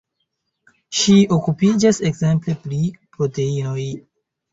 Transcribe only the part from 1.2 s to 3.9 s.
okupiĝas ekzemple pri proteinoj.